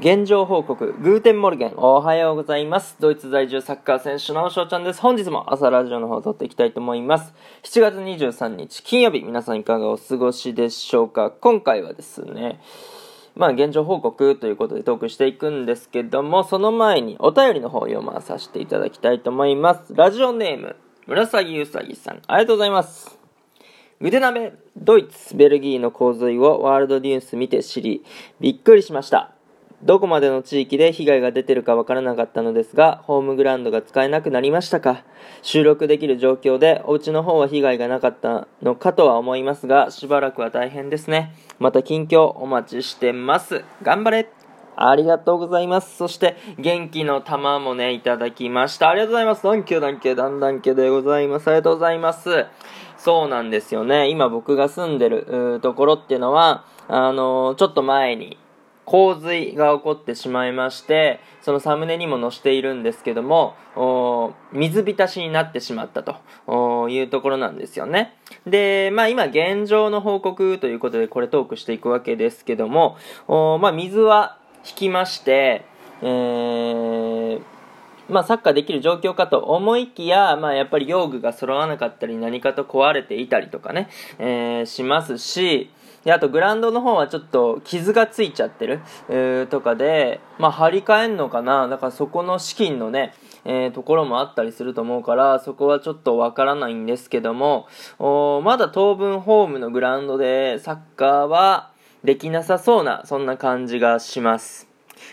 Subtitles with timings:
[0.00, 2.96] 現状報告、 Guten Morgen、おはようございます。
[3.00, 5.00] ドイツ在住サッカー選手の翔ちゃんです。
[5.02, 7.34] 本日も朝ラジオの方を録っていきたいと思います。
[7.64, 11.30] 7月23日金曜日、皆さんいかがお過ごしでしょうか？
[11.30, 12.62] 今回はですね、
[13.36, 19.94] まあ現状報告ということでトークしていくんですけども、その前にお便りの方を読まさせていただきたいと思います。
[19.94, 20.76] ラジオネーム、
[21.08, 23.18] 紫うさぎさん、ありがとうございます。
[24.00, 28.02] 腕鍋、ドイツ、ベルギーの洪水をワールドニュース見て知り、
[28.40, 29.34] びっくりしました。
[29.82, 35.04] どこまでの地域で被害が出てるかわからなかったのですが、ホームグラウンドが使えなくなりましたか？
[35.42, 41.34] 収録できる状況で、お家の方は被害がなかったのかとは思いますが、しばらくは大変ですね。
[41.58, 43.64] また近況お待ちしてます。
[43.82, 44.28] 頑張れ
[44.76, 45.96] ありがとうございます。
[45.96, 48.88] そして、元気の玉もね、いただきました。
[48.88, 49.42] ありがとうございます。
[49.42, 51.48] ダンキューダンキューダンダンキューでございます。
[51.48, 52.46] ありがとうございます。
[52.96, 54.08] そうなんですよね。
[54.08, 58.38] 今僕が住んでるところっていうのは、あのーちょっと前に、
[58.90, 63.54] 洪水が起こってしまいまして、そのサムネにも載しているんですけども、
[64.52, 68.16] 水浸しになってしまったというところなんですよね。
[68.48, 72.96] で、まあ今現状の報告ということでこれトークしていくわけですけども、
[73.28, 75.64] まあ水は引きまして、
[76.02, 77.42] えー、
[78.08, 85.70] まあ、サッカーできる状況かと思いきや、まあ、やっぱり用具が揃わなかったり何かと壊れていたりとかね、えーしますし
[86.04, 91.68] であとグラウンドの方はちょっと傷がついちゃってる、えーとかで、まあ、張り替えんのかな。
[91.68, 97.66] だからそこの資金のね、えーところもあったりすると思うからそこはちょっとわからないんですけども
[97.98, 101.70] おーまだ当分ホームのグラウンドでサッカーは
[102.04, 104.68] できなさそうなそんな感じがします。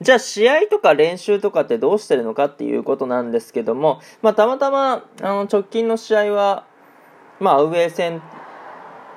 [0.00, 6.66] じゃあ試合とか練習とかってどうしてるのかっていうことなんですけども、まあ、たまたまあの直近の試合は、
[7.40, 8.20] まあ、アウェー戦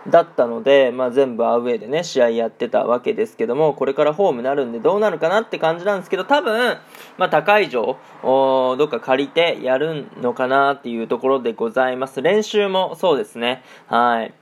[0.09, 6.77] だったので、まあ、全部アウェーでね試合やってたわけですけどもこれからホームになるんでどうなるかなって感じなんですけど多分、
[7.17, 12.21] まあ、高い城どっか借りてやるのかなっていうところでございます。
[12.21, 13.63] 練習もそうですね。
[13.87, 14.33] はい。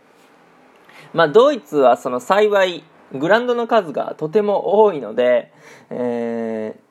[1.14, 2.84] まあ、ドイツはその幸い
[3.14, 5.52] グランドの数がとても多いので、
[5.90, 6.89] えー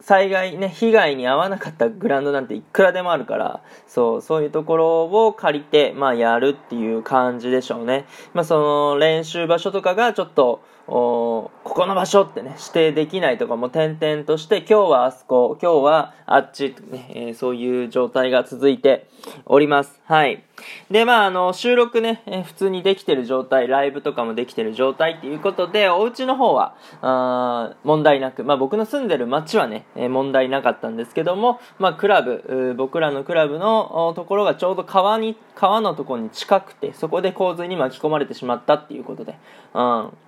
[0.00, 19.08] 災害ね被害に遭わなかったグラウンドなんていくらでもあるからそうそういうところを借りて、まあ、やるっていう感じでしょうね、まあ、その練習場所とかがちょっとおここの場所ってね指定できないとかも点々として今日はあそこ今日はあっち、ねえーそういう状態が続いて
[19.44, 20.00] おります。
[20.04, 20.45] はい。
[20.90, 39.38] でまああの収録ね、え普通にできてる状態ライブとかもできてる状態っていうことでお家の方はあ問題なくまあ僕の住んでる町はね、え問題なかったんですけどもまあクラブ僕らのクラブのところがちょうど川に川のところに近くてそこで洪水に巻き込まれてしまったっていうことで、
[39.74, 39.78] うん。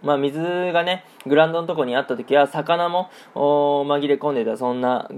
[0.03, 0.41] まあ、水
[0.73, 5.11] がねグラウンドのところにあった時は魚も紛れ込んでたそんな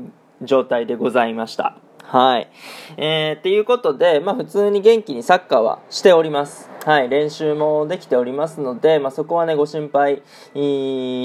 [0.43, 1.77] 状態でございました。
[2.11, 2.51] はい。
[2.97, 6.69] えー、っていうことで、まあ普通に元気にサッカーはしております。
[6.85, 7.09] はい。
[7.09, 10.23] 練習もできておりますので、まあそこはね、ご心配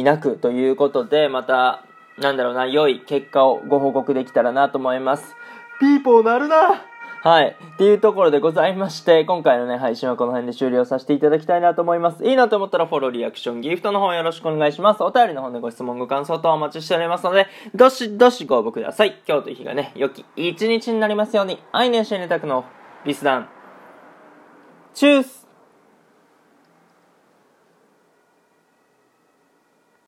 [0.04, 1.84] なくということで、また、
[2.20, 5.36] なんだろうな、良い結果をご報告できたらなと思います。
[5.80, 6.86] ピーポーなるな
[7.26, 7.58] はい。
[7.74, 12.24] っていうところでございまして、今回のね、配信はこの辺で終了させていただきたいなと思います。
[12.24, 15.02] いいなと思ったらフォロー、リアクション、ギフトの方よろしくお願いします。
[15.02, 19.20] お便りの方でご質問、ご感想等お待ちしておりますので、どしどしご応募ください。
[19.28, 22.64] 今日という日がね、良き一日になりますように、愛年してネタクの
[23.06, 23.50] リスダン。
[24.94, 25.45] チュース